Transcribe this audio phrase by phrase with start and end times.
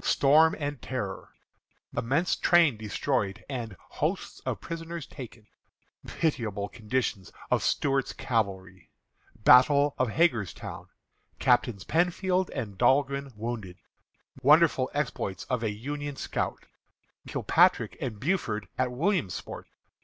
[0.00, 1.30] Storm and Terror.
[1.96, 5.48] Immense Train Destroyed, and Hosts of Prisoners Taken.
[6.06, 8.90] Pitiable Condition of Stuart's Cavalry.
[9.34, 10.86] Battle of Hagerstown.
[11.40, 13.78] Captains Penfield and Dahlgren Wounded.
[14.40, 16.64] Wonderful Exploits of a Union Scout.
[17.26, 19.66] Kilpatrick and Buford at Williamsport.